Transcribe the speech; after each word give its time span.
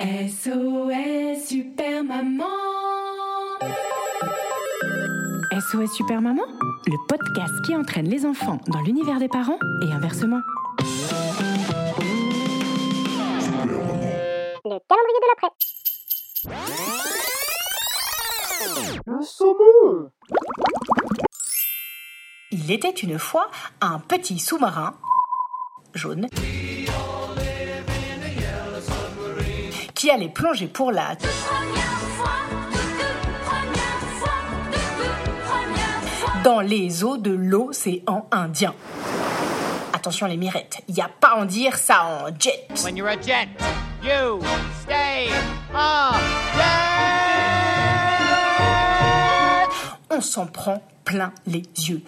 SOS 0.00 1.46
Super 1.46 2.02
Maman 2.02 2.44
SOS 5.52 5.92
Super 5.94 6.20
Maman, 6.20 6.42
le 6.86 6.96
podcast 7.06 7.52
qui 7.64 7.76
entraîne 7.76 8.08
les 8.08 8.26
enfants 8.26 8.58
dans 8.66 8.80
l'univers 8.80 9.20
des 9.20 9.28
parents 9.28 9.60
et 9.82 9.92
inversement. 9.92 10.40
Le 14.64 14.78
calendrier 14.88 15.20
de 15.22 15.28
l'après. 15.30 15.52
Le 19.06 19.22
saumon 19.22 20.10
Il 22.50 22.72
était 22.72 22.90
une 22.90 23.20
fois 23.20 23.48
un 23.80 24.00
petit 24.00 24.40
sous-marin 24.40 24.98
jaune 25.94 26.26
qui 30.04 30.10
allait 30.10 30.28
plonger 30.28 30.66
pour 30.66 30.92
la 30.92 31.16
dans 36.44 36.60
les 36.60 37.02
eaux 37.04 37.16
de 37.16 37.30
l'océan 37.30 38.26
Indien. 38.30 38.74
Attention 39.94 40.26
les 40.26 40.36
mirettes, 40.36 40.82
il 40.88 40.94
n'y 40.94 41.00
a 41.00 41.08
pas 41.08 41.28
à 41.28 41.36
en 41.36 41.46
dire 41.46 41.78
ça 41.78 42.04
en 42.04 42.26
jet. 42.38 42.68
When 42.84 42.98
you're 42.98 43.08
a 43.08 43.16
jet, 43.16 43.48
you 44.02 44.40
stay 44.82 45.30
a 45.74 46.12
jet. 46.54 46.64
On 50.10 50.20
s'en 50.20 50.44
prend 50.44 50.82
plein 51.06 51.32
les 51.46 51.62
yeux. 51.78 52.02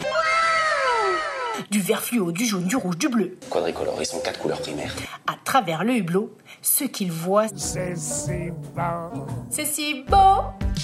Du 1.71 1.81
vert 1.81 2.03
fluo, 2.03 2.33
du 2.33 2.45
jaune, 2.45 2.65
du 2.65 2.77
rouge, 2.77 2.97
du 2.99 3.09
bleu. 3.09 3.39
Quadricolore, 3.51 3.97
ils 4.01 4.07
sont 4.07 4.21
quatre 4.21 4.39
couleurs 4.41 4.61
primaires. 4.61 4.95
À 5.27 5.35
travers 5.45 5.85
le 5.85 5.97
hublot, 5.97 6.37
ce 6.63 6.85
qu'ils 6.85 7.13
voient, 7.13 7.47
C'est 7.57 7.97
si 7.97 8.51
bon. 8.75 9.27
c'est 9.51 9.65
si 9.65 10.05
beau, 10.09 10.43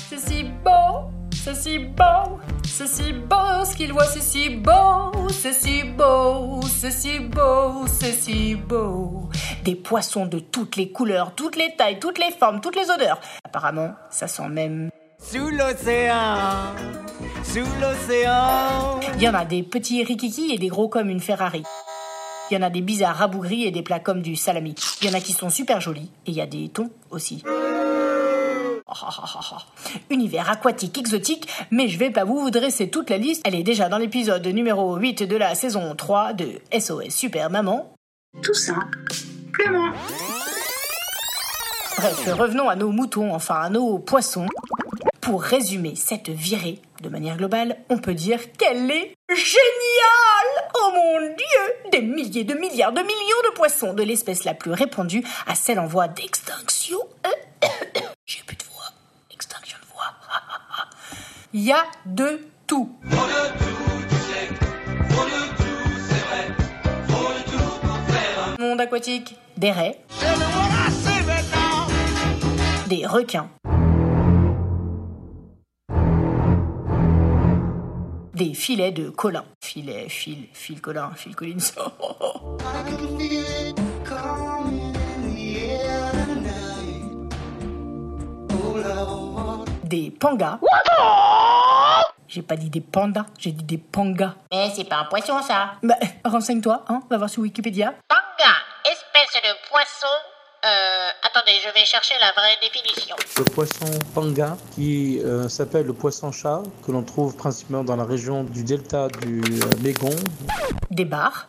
c'est 0.08 0.18
si 0.18 0.44
beau, 0.64 1.10
c'est 1.44 1.54
si 1.54 1.78
beau, 1.78 2.38
c'est 2.64 2.86
si 2.86 3.12
beau, 3.12 3.64
ce 3.64 3.76
qu'ils 3.76 3.92
voient, 3.92 4.04
c'est 4.06 4.22
si 4.22 4.48
beau, 4.50 5.28
c'est 5.30 5.52
si 5.52 5.82
beau, 5.84 6.60
c'est 6.62 6.90
si 6.90 7.18
beau, 7.18 7.86
c'est 7.86 8.12
si 8.12 8.54
beau. 8.54 9.28
Des 9.64 9.74
poissons 9.74 10.26
de 10.26 10.38
toutes 10.38 10.76
les 10.76 10.90
couleurs, 10.90 11.34
toutes 11.34 11.56
les 11.56 11.74
tailles, 11.76 11.98
toutes 12.00 12.18
les 12.18 12.30
formes, 12.32 12.60
toutes 12.60 12.76
les 12.76 12.90
odeurs. 12.90 13.20
Apparemment, 13.44 13.92
ça 14.10 14.26
sent 14.26 14.48
même 14.48 14.90
Sous 15.18 15.48
l'océan, 15.50 16.72
sous 17.44 17.60
l'océan. 17.80 19.00
Il 19.16 19.22
y 19.22 19.28
en 19.28 19.34
a 19.34 19.44
des 19.44 19.62
petits 19.62 20.02
rikiki 20.02 20.52
et 20.52 20.58
des 20.58 20.68
gros 20.68 20.88
comme 20.88 21.08
une 21.08 21.20
Ferrari. 21.20 21.62
Il 22.50 22.54
y 22.54 22.56
en 22.56 22.62
a 22.62 22.70
des 22.70 22.80
bizarres 22.80 23.16
rabougris 23.16 23.64
et 23.64 23.70
des 23.70 23.82
plats 23.82 24.00
comme 24.00 24.22
du 24.22 24.36
salami. 24.36 24.74
Il 25.00 25.08
y 25.08 25.10
en 25.10 25.14
a 25.14 25.20
qui 25.20 25.32
sont 25.32 25.50
super 25.50 25.80
jolis 25.80 26.10
et 26.26 26.30
il 26.30 26.34
y 26.34 26.40
a 26.40 26.46
des 26.46 26.68
thons 26.68 26.90
aussi. 27.10 27.42
Oh, 27.46 29.06
oh, 29.08 29.24
oh, 29.24 29.40
oh. 29.52 29.56
Univers 30.10 30.50
aquatique 30.50 30.98
exotique, 30.98 31.48
mais 31.70 31.88
je 31.88 31.98
vais 31.98 32.10
pas 32.10 32.24
vous 32.24 32.50
dresser 32.50 32.90
toute 32.90 33.08
la 33.08 33.16
liste. 33.16 33.42
Elle 33.46 33.54
est 33.54 33.62
déjà 33.62 33.88
dans 33.88 33.98
l'épisode 33.98 34.46
numéro 34.46 34.96
8 34.96 35.22
de 35.22 35.36
la 35.36 35.54
saison 35.54 35.94
3 35.94 36.34
de 36.34 36.60
SOS 36.78 37.08
Super 37.10 37.48
Maman. 37.48 37.94
Tout 38.42 38.54
ça, 38.54 38.74
plus 39.52 39.68
loin. 39.68 39.92
Bref, 41.96 42.28
revenons 42.34 42.68
à 42.68 42.76
nos 42.76 42.90
moutons, 42.90 43.34
enfin 43.34 43.60
à 43.62 43.70
nos 43.70 43.98
poissons. 43.98 44.46
Pour 45.22 45.40
résumer 45.40 45.94
cette 45.94 46.30
virée 46.30 46.82
de 47.00 47.08
manière 47.08 47.36
globale, 47.36 47.76
on 47.88 47.98
peut 47.98 48.12
dire 48.12 48.40
qu'elle 48.58 48.90
est 48.90 49.14
géniale 49.30 50.70
Oh 50.74 50.90
mon 50.92 51.20
dieu 51.20 51.90
Des 51.92 52.02
milliers 52.02 52.42
de 52.42 52.54
milliards 52.54 52.92
de 52.92 53.02
millions 53.02 53.42
de 53.48 53.54
poissons 53.54 53.94
de 53.94 54.02
l'espèce 54.02 54.42
la 54.42 54.52
plus 54.52 54.72
répandue 54.72 55.22
à 55.46 55.54
celle 55.54 55.78
en 55.78 55.86
voie 55.86 56.08
d'extinction. 56.08 56.98
J'ai 58.26 58.42
plus 58.44 58.56
de 58.56 58.64
voix. 58.64 58.90
Extinction 59.32 59.78
de 59.80 59.86
voix. 59.94 60.12
Il 61.52 61.62
y 61.62 61.70
a 61.70 61.84
de 62.04 62.40
tout. 62.66 62.90
Monde 68.58 68.80
aquatique, 68.80 69.36
des 69.56 69.70
raies, 69.70 70.00
des 72.88 73.06
requins, 73.06 73.50
des 78.42 78.54
filets 78.54 78.90
de 78.90 79.10
colin. 79.10 79.44
Filet, 79.60 80.08
fil, 80.08 80.48
fil 80.52 80.80
colin, 80.80 81.12
fil 81.14 81.36
collins. 81.36 81.58
des 89.84 90.10
pangas. 90.10 90.58
J'ai 92.26 92.42
pas 92.42 92.56
dit 92.56 92.70
des 92.70 92.80
pandas, 92.80 93.26
j'ai 93.38 93.52
dit 93.52 93.62
des 93.62 93.78
pangas. 93.78 94.34
Mais 94.50 94.72
c'est 94.74 94.88
pas 94.88 94.96
un 94.96 95.04
poisson 95.04 95.40
ça. 95.42 95.74
Bah, 95.82 95.94
renseigne-toi, 96.24 96.84
hein, 96.88 97.02
va 97.10 97.18
voir 97.18 97.30
sur 97.30 97.42
Wikipédia. 97.42 97.94
Panga, 98.08 98.54
espèce 98.84 99.40
de 99.42 99.50
poisson. 99.70 100.08
Euh, 100.72 101.08
attendez, 101.22 101.52
je 101.62 101.72
vais 101.74 101.84
chercher 101.84 102.14
la 102.20 102.32
vraie 102.32 102.56
définition. 102.62 103.16
Le 103.36 103.44
poisson 103.44 103.98
panga, 104.14 104.56
qui 104.74 105.20
euh, 105.22 105.48
s'appelle 105.48 105.86
le 105.86 105.92
poisson-chat, 105.92 106.62
que 106.86 106.92
l'on 106.92 107.02
trouve 107.02 107.36
principalement 107.36 107.84
dans 107.84 107.96
la 107.96 108.04
région 108.04 108.44
du 108.44 108.64
delta 108.64 109.08
du 109.08 109.40
euh, 109.40 109.82
Mégon. 109.82 110.14
Des 110.90 111.04
bars, 111.04 111.46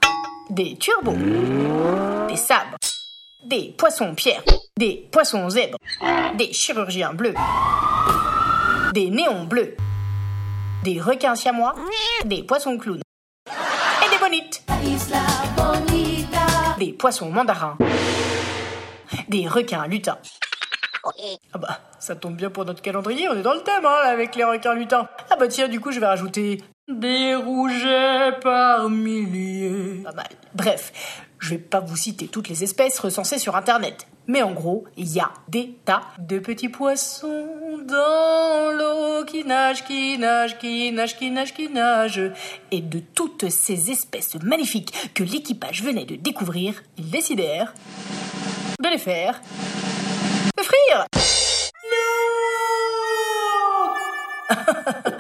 des 0.49 0.75
turbos, 0.77 1.15
des 2.27 2.35
sabres, 2.35 2.77
des 3.45 3.73
poissons 3.77 4.13
pierres, 4.13 4.43
des 4.77 5.07
poissons 5.11 5.49
zèbres, 5.49 5.77
des 6.35 6.51
chirurgiens 6.51 7.13
bleus, 7.13 7.35
des 8.93 9.09
néons 9.09 9.45
bleus, 9.45 9.77
des 10.83 10.99
requins 10.99 11.35
siamois, 11.35 11.75
des 12.25 12.43
poissons 12.43 12.77
clowns 12.77 13.01
et 13.47 14.09
des 14.09 14.17
bonites, 14.17 14.63
des 16.77 16.91
poissons 16.91 17.29
mandarins, 17.29 17.77
des 19.29 19.47
requins 19.47 19.87
lutins. 19.87 20.17
Ah 21.53 21.57
bah, 21.57 21.79
ça 21.99 22.15
tombe 22.15 22.35
bien 22.35 22.49
pour 22.49 22.63
notre 22.63 22.81
calendrier, 22.81 23.27
on 23.27 23.35
est 23.35 23.41
dans 23.41 23.53
le 23.53 23.61
thème, 23.61 23.85
hein, 23.85 23.97
avec 24.05 24.35
les 24.35 24.45
requins 24.45 24.73
lutins. 24.73 25.07
Ah 25.29 25.35
bah 25.35 25.47
tiens, 25.49 25.67
du 25.67 25.81
coup, 25.81 25.91
je 25.91 25.99
vais 25.99 26.05
rajouter 26.05 26.61
des 26.87 27.35
rougets 27.35 28.39
par 28.41 28.89
milliers. 28.89 30.01
Pas 30.03 30.13
mal. 30.13 30.29
Bref, 30.53 30.93
je 31.39 31.49
vais 31.49 31.57
pas 31.57 31.81
vous 31.81 31.97
citer 31.97 32.27
toutes 32.27 32.47
les 32.47 32.63
espèces 32.63 32.99
recensées 32.99 33.37
sur 33.37 33.55
Internet. 33.57 34.07
Mais 34.27 34.41
en 34.41 34.53
gros, 34.53 34.85
il 34.95 35.11
y 35.11 35.19
a 35.19 35.31
des 35.49 35.75
tas 35.83 36.03
de 36.17 36.39
petits 36.39 36.69
poissons 36.69 37.47
dans 37.85 38.71
l'eau 38.71 39.25
qui 39.25 39.43
nagent, 39.43 39.83
qui 39.83 40.17
nagent, 40.17 40.57
qui 40.57 40.91
nagent, 40.93 41.17
qui 41.17 41.29
nagent, 41.31 41.53
qui 41.53 41.69
nagent. 41.69 42.31
Et 42.71 42.79
de 42.79 42.99
toutes 42.99 43.49
ces 43.49 43.91
espèces 43.91 44.35
magnifiques 44.41 45.13
que 45.13 45.23
l'équipage 45.23 45.83
venait 45.83 46.05
de 46.05 46.15
découvrir, 46.15 46.81
ils 46.97 47.09
décidèrent 47.09 47.73
de 48.83 48.89
les 48.89 48.97
faire. 48.97 49.41
Frire. 50.59 51.05
Non. 51.91 52.03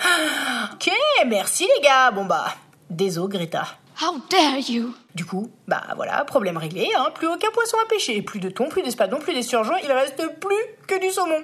Ok, 0.73 0.91
merci 1.27 1.67
les 1.75 1.81
gars. 1.81 2.11
Bon 2.11 2.25
bah, 2.25 2.45
désolé 2.89 3.37
Greta. 3.37 3.63
How 4.01 4.17
dare 4.29 4.57
you? 4.69 4.93
Du 5.15 5.23
coup, 5.25 5.49
bah 5.67 5.81
voilà, 5.95 6.25
problème 6.25 6.57
réglé, 6.57 6.89
hein, 6.97 7.07
plus 7.15 7.27
aucun 7.27 7.51
poisson 7.51 7.77
à 7.83 7.87
pêcher, 7.87 8.21
plus 8.21 8.39
de 8.39 8.49
thon, 8.49 8.67
plus 8.67 8.81
d'espadon, 8.81 9.19
plus 9.19 9.33
d'esturgeon, 9.33 9.75
il 9.81 9.91
reste 9.91 10.39
plus 10.39 10.65
que 10.87 10.99
du 10.99 11.09
saumon. 11.09 11.41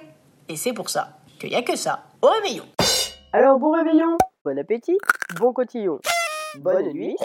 Et 0.48 0.56
c'est 0.56 0.74
pour 0.74 0.90
ça 0.90 1.20
qu'il 1.38 1.50
y 1.50 1.54
a 1.54 1.62
que 1.62 1.76
ça. 1.76 2.02
Au 2.20 2.26
réveillon. 2.28 2.64
Alors 3.32 3.58
bon 3.58 3.70
réveillon, 3.72 4.18
bon 4.44 4.58
appétit, 4.58 4.98
bon 5.36 5.52
cotillon, 5.54 6.00
bonne 6.56 6.92
nuit. 6.92 7.16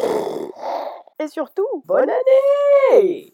et 1.19 1.27
surtout 1.27 1.67
bonne 1.85 2.09
année 2.09 3.33